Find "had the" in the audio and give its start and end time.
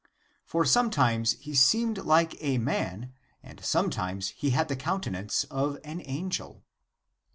4.49-4.75